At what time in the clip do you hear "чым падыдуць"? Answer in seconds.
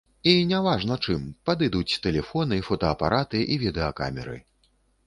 1.05-1.99